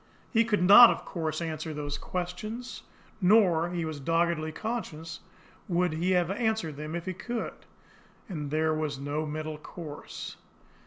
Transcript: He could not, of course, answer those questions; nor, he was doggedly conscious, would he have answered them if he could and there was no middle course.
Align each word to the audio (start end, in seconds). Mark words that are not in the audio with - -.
He 0.33 0.43
could 0.43 0.63
not, 0.63 0.89
of 0.89 1.05
course, 1.05 1.43
answer 1.43 1.75
those 1.75 1.99
questions; 1.99 2.81
nor, 3.21 3.69
he 3.69 3.85
was 3.85 3.99
doggedly 3.99 4.51
conscious, 4.51 5.19
would 5.67 5.93
he 5.93 6.09
have 6.13 6.31
answered 6.31 6.75
them 6.75 6.95
if 6.95 7.05
he 7.05 7.13
could 7.13 7.53
and 8.27 8.49
there 8.49 8.73
was 8.73 8.97
no 8.97 9.27
middle 9.27 9.59
course. 9.59 10.37